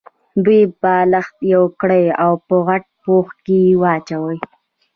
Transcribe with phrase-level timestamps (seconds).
[0.43, 4.37] دوه بالښته يو کړئ او په غټ پوښ کې يې واچوئ.